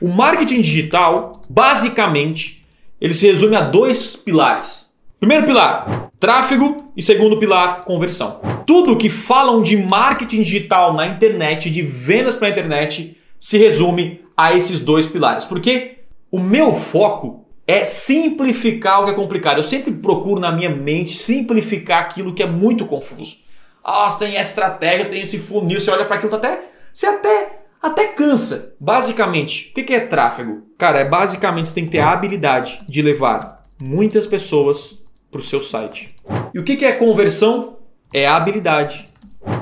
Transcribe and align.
O 0.00 0.08
marketing 0.08 0.60
digital, 0.60 1.42
basicamente, 1.48 2.64
ele 3.00 3.14
se 3.14 3.26
resume 3.26 3.56
a 3.56 3.62
dois 3.62 4.16
pilares. 4.16 4.90
Primeiro 5.18 5.46
pilar, 5.46 6.10
tráfego 6.20 6.92
e 6.96 7.02
segundo 7.02 7.38
pilar, 7.38 7.84
conversão. 7.84 8.40
Tudo 8.66 8.96
que 8.96 9.08
falam 9.08 9.62
de 9.62 9.76
marketing 9.76 10.42
digital 10.42 10.92
na 10.92 11.06
internet, 11.06 11.70
de 11.70 11.82
vendas 11.82 12.36
para 12.36 12.48
a 12.48 12.50
internet, 12.50 13.16
se 13.40 13.56
resume 13.56 14.20
a 14.36 14.54
esses 14.54 14.80
dois 14.80 15.06
pilares. 15.06 15.46
Porque 15.46 16.00
o 16.30 16.38
meu 16.38 16.74
foco 16.74 17.46
é 17.66 17.82
simplificar 17.84 19.00
o 19.00 19.04
que 19.06 19.10
é 19.12 19.14
complicado. 19.14 19.58
Eu 19.58 19.62
sempre 19.62 19.92
procuro 19.92 20.40
na 20.40 20.52
minha 20.52 20.70
mente 20.70 21.16
simplificar 21.16 22.02
aquilo 22.02 22.34
que 22.34 22.42
é 22.42 22.46
muito 22.46 22.84
confuso. 22.86 23.38
Ah, 23.82 24.08
tem 24.18 24.36
estratégia, 24.36 25.06
tem 25.06 25.22
esse 25.22 25.38
funil, 25.38 25.80
você 25.80 25.90
olha 25.90 26.04
para 26.04 26.16
aquilo, 26.16 26.30
tá 26.30 26.36
até, 26.36 26.60
você 26.92 27.06
até 27.06 27.55
até 27.86 28.08
cansa. 28.08 28.74
Basicamente, 28.78 29.70
o 29.70 29.84
que 29.84 29.94
é 29.94 30.00
tráfego? 30.00 30.62
Cara, 30.78 31.00
é 31.00 31.04
basicamente 31.04 31.68
você 31.68 31.74
tem 31.74 31.84
que 31.84 31.92
ter 31.92 32.00
a 32.00 32.10
habilidade 32.10 32.78
de 32.88 33.02
levar 33.02 33.62
muitas 33.80 34.26
pessoas 34.26 35.02
para 35.30 35.40
o 35.40 35.44
seu 35.44 35.60
site. 35.60 36.10
E 36.54 36.58
o 36.58 36.64
que 36.64 36.84
é 36.84 36.92
conversão? 36.92 37.76
É 38.12 38.26
a 38.26 38.36
habilidade 38.36 39.08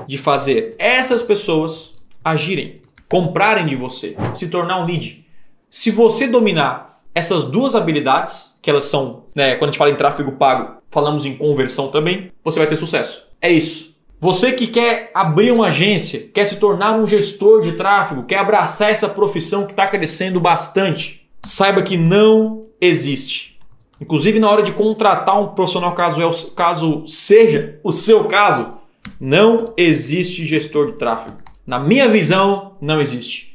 de 0.07 0.19
fazer 0.19 0.75
essas 0.79 1.23
pessoas 1.23 1.95
agirem, 2.25 2.81
comprarem 3.09 3.67
de 3.67 3.77
você, 3.77 4.17
se 4.35 4.49
tornar 4.49 4.81
um 4.81 4.87
lead. 4.87 5.27
Se 5.69 5.91
você 5.91 6.27
dominar 6.27 7.01
essas 7.15 7.45
duas 7.45 7.75
habilidades, 7.75 8.57
que 8.61 8.71
elas 8.71 8.85
são, 8.85 9.25
né, 9.35 9.57
quando 9.57 9.71
a 9.71 9.73
gente 9.73 9.79
fala 9.79 9.91
em 9.91 9.97
tráfego 9.97 10.33
pago, 10.33 10.83
falamos 10.91 11.27
em 11.27 11.37
conversão 11.37 11.89
também, 11.89 12.33
você 12.43 12.59
vai 12.59 12.67
ter 12.67 12.77
sucesso. 12.77 13.27
É 13.41 13.51
isso. 13.51 13.94
Você 14.21 14.53
que 14.53 14.67
quer 14.67 15.11
abrir 15.13 15.53
uma 15.53 15.67
agência, 15.67 16.29
quer 16.33 16.45
se 16.45 16.57
tornar 16.57 16.99
um 16.99 17.07
gestor 17.07 17.61
de 17.61 17.73
tráfego, 17.73 18.25
quer 18.25 18.39
abraçar 18.39 18.91
essa 18.91 19.09
profissão 19.09 19.67
que 19.67 19.73
está 19.73 19.87
crescendo 19.87 20.41
bastante, 20.41 21.29
saiba 21.45 21.83
que 21.83 21.97
não 21.97 22.67
existe. 22.81 23.59
Inclusive 24.01 24.39
na 24.39 24.51
hora 24.51 24.63
de 24.63 24.73
contratar 24.73 25.41
um 25.41 25.49
profissional, 25.49 25.95
caso, 25.95 26.21
é 26.21 26.27
o, 26.27 26.33
caso 26.53 27.07
seja 27.07 27.79
o 27.83 27.93
seu 27.93 28.25
caso, 28.25 28.75
não 29.21 29.65
existe 29.77 30.45
gestor 30.47 30.93
de 30.93 30.99
tráfego. 30.99 31.37
Na 31.67 31.79
minha 31.79 32.09
visão, 32.09 32.77
não 32.81 33.01
existe. 33.01 33.55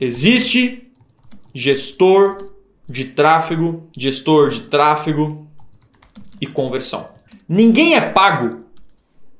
Existe 0.00 0.90
gestor 1.54 2.36
de 2.88 3.06
tráfego, 3.06 3.88
gestor 3.96 4.50
de 4.50 4.62
tráfego 4.62 5.46
e 6.40 6.46
conversão. 6.46 7.08
Ninguém 7.48 7.94
é 7.94 8.00
pago 8.00 8.65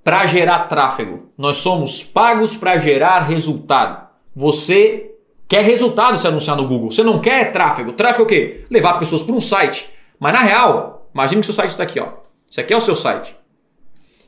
para 0.06 0.24
gerar 0.24 0.68
tráfego. 0.68 1.32
Nós 1.36 1.56
somos 1.56 2.04
pagos 2.04 2.54
para 2.54 2.78
gerar 2.78 3.22
resultado. 3.22 4.06
Você 4.36 5.16
quer 5.48 5.64
resultado 5.64 6.16
se 6.16 6.28
anunciar 6.28 6.56
no 6.56 6.68
Google. 6.68 6.92
Você 6.92 7.02
não 7.02 7.18
quer 7.18 7.50
tráfego. 7.50 7.92
Tráfego 7.92 8.22
é 8.22 8.24
o 8.24 8.28
quê? 8.28 8.64
Levar 8.70 9.00
pessoas 9.00 9.24
para 9.24 9.34
um 9.34 9.40
site. 9.40 9.90
Mas 10.20 10.32
na 10.32 10.42
real, 10.42 11.10
imagine 11.12 11.40
que 11.40 11.46
seu 11.46 11.54
site 11.54 11.70
está 11.70 11.82
aqui, 11.82 11.98
ó. 11.98 12.06
Isso 12.48 12.60
aqui 12.60 12.72
é 12.72 12.76
o 12.76 12.80
seu 12.80 12.94
site. 12.94 13.36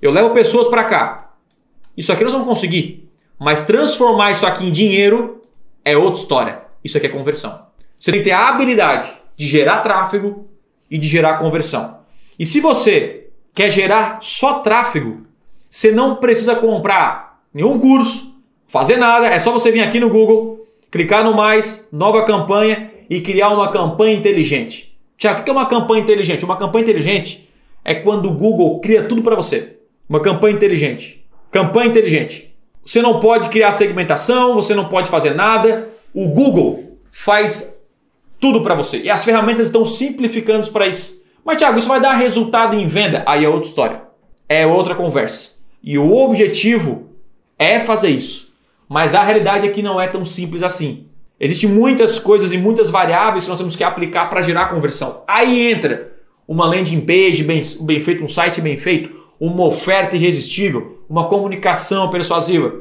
Eu 0.02 0.10
levo 0.10 0.30
pessoas 0.30 0.66
para 0.66 0.82
cá. 0.82 1.34
Isso 1.96 2.12
aqui 2.12 2.24
nós 2.24 2.32
vamos 2.32 2.48
conseguir. 2.48 3.08
Mas 3.38 3.62
transformar 3.62 4.32
isso 4.32 4.46
aqui 4.46 4.66
em 4.66 4.72
dinheiro 4.72 5.40
é 5.84 5.96
outra 5.96 6.20
história. 6.20 6.62
Isso 6.82 6.96
aqui 6.96 7.06
é 7.06 7.10
conversão. 7.10 7.66
Você 7.96 8.10
tem 8.10 8.20
que 8.20 8.30
ter 8.30 8.34
a 8.34 8.48
habilidade 8.48 9.12
de 9.36 9.46
gerar 9.46 9.78
tráfego 9.82 10.48
e 10.90 10.98
de 10.98 11.06
gerar 11.06 11.38
conversão. 11.38 11.98
E 12.36 12.44
se 12.44 12.58
você 12.58 13.28
quer 13.54 13.70
gerar 13.70 14.18
só 14.20 14.54
tráfego, 14.58 15.27
você 15.70 15.90
não 15.90 16.16
precisa 16.16 16.56
comprar 16.56 17.40
nenhum 17.52 17.78
curso, 17.78 18.34
fazer 18.66 18.96
nada, 18.96 19.26
é 19.26 19.38
só 19.38 19.52
você 19.52 19.70
vir 19.70 19.80
aqui 19.80 20.00
no 20.00 20.08
Google, 20.08 20.66
clicar 20.90 21.24
no 21.24 21.34
mais, 21.34 21.88
nova 21.92 22.24
campanha 22.24 22.90
e 23.08 23.20
criar 23.20 23.50
uma 23.50 23.70
campanha 23.70 24.16
inteligente. 24.16 24.98
Tiago, 25.16 25.40
o 25.40 25.44
que 25.44 25.50
é 25.50 25.52
uma 25.52 25.66
campanha 25.66 26.02
inteligente? 26.02 26.44
Uma 26.44 26.56
campanha 26.56 26.82
inteligente 26.82 27.48
é 27.84 27.94
quando 27.94 28.26
o 28.26 28.34
Google 28.34 28.80
cria 28.80 29.02
tudo 29.02 29.22
para 29.22 29.34
você. 29.34 29.78
Uma 30.08 30.20
campanha 30.20 30.54
inteligente. 30.54 31.24
Campanha 31.50 31.88
inteligente. 31.88 32.54
Você 32.84 33.02
não 33.02 33.20
pode 33.20 33.48
criar 33.48 33.72
segmentação, 33.72 34.54
você 34.54 34.74
não 34.74 34.88
pode 34.88 35.10
fazer 35.10 35.34
nada. 35.34 35.88
O 36.14 36.28
Google 36.28 36.98
faz 37.10 37.78
tudo 38.40 38.62
para 38.62 38.74
você. 38.74 39.02
E 39.02 39.10
as 39.10 39.24
ferramentas 39.24 39.66
estão 39.66 39.84
simplificando 39.84 40.70
para 40.70 40.86
isso. 40.86 41.20
Mas, 41.44 41.58
Tiago, 41.58 41.78
isso 41.78 41.88
vai 41.88 42.00
dar 42.00 42.12
resultado 42.12 42.76
em 42.76 42.86
venda? 42.86 43.24
Aí 43.26 43.44
é 43.44 43.48
outra 43.48 43.68
história. 43.68 44.02
É 44.48 44.66
outra 44.66 44.94
conversa. 44.94 45.57
E 45.82 45.98
o 45.98 46.14
objetivo 46.14 47.10
é 47.58 47.78
fazer 47.78 48.10
isso. 48.10 48.52
Mas 48.88 49.14
a 49.14 49.22
realidade 49.22 49.66
é 49.66 49.70
que 49.70 49.82
não 49.82 50.00
é 50.00 50.08
tão 50.08 50.24
simples 50.24 50.62
assim. 50.62 51.06
Existem 51.40 51.68
muitas 51.68 52.18
coisas 52.18 52.52
e 52.52 52.58
muitas 52.58 52.90
variáveis 52.90 53.44
que 53.44 53.50
nós 53.50 53.58
temos 53.58 53.76
que 53.76 53.84
aplicar 53.84 54.26
para 54.28 54.42
gerar 54.42 54.68
conversão. 54.68 55.22
Aí 55.26 55.70
entra 55.70 56.12
uma 56.46 56.66
landing 56.66 57.00
page 57.02 57.44
bem, 57.44 57.60
bem 57.82 58.00
feita, 58.00 58.24
um 58.24 58.28
site 58.28 58.60
bem 58.60 58.76
feito, 58.76 59.10
uma 59.38 59.64
oferta 59.64 60.16
irresistível, 60.16 61.04
uma 61.08 61.28
comunicação 61.28 62.10
persuasiva. 62.10 62.74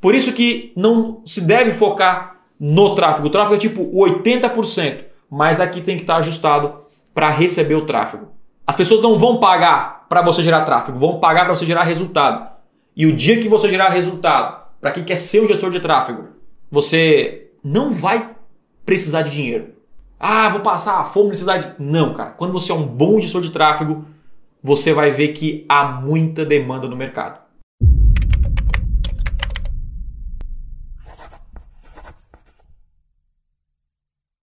Por 0.00 0.14
isso 0.14 0.32
que 0.32 0.72
não 0.76 1.22
se 1.24 1.40
deve 1.40 1.72
focar 1.72 2.40
no 2.60 2.94
tráfego. 2.94 3.28
O 3.28 3.30
tráfego 3.30 3.54
é 3.54 3.58
tipo 3.58 3.84
80%, 3.84 5.04
mas 5.30 5.60
aqui 5.60 5.80
tem 5.80 5.96
que 5.96 6.02
estar 6.02 6.16
ajustado 6.16 6.74
para 7.14 7.30
receber 7.30 7.74
o 7.74 7.86
tráfego. 7.86 8.28
As 8.66 8.76
pessoas 8.76 9.00
não 9.00 9.18
vão 9.18 9.38
pagar 9.38 10.03
para 10.14 10.22
você 10.22 10.44
gerar 10.44 10.60
tráfego, 10.60 10.96
vão 10.96 11.18
pagar 11.18 11.44
para 11.44 11.56
você 11.56 11.66
gerar 11.66 11.82
resultado. 11.82 12.48
E 12.94 13.04
o 13.04 13.16
dia 13.16 13.40
que 13.40 13.48
você 13.48 13.68
gerar 13.68 13.88
resultado, 13.88 14.62
para 14.80 14.92
quem 14.92 15.02
quer 15.02 15.16
ser 15.16 15.42
um 15.42 15.48
gestor 15.48 15.72
de 15.72 15.80
tráfego, 15.80 16.28
você 16.70 17.50
não 17.64 17.90
vai 17.90 18.30
precisar 18.86 19.22
de 19.22 19.30
dinheiro. 19.32 19.74
Ah, 20.20 20.48
vou 20.50 20.60
passar 20.60 21.00
a 21.00 21.04
fome, 21.04 21.30
necessidade. 21.30 21.74
Não, 21.80 22.14
cara. 22.14 22.30
Quando 22.30 22.52
você 22.52 22.70
é 22.70 22.74
um 22.76 22.86
bom 22.86 23.20
gestor 23.20 23.42
de 23.42 23.50
tráfego, 23.50 24.04
você 24.62 24.92
vai 24.92 25.10
ver 25.10 25.32
que 25.32 25.66
há 25.68 25.84
muita 25.84 26.44
demanda 26.46 26.86
no 26.86 26.94
mercado. 26.94 27.40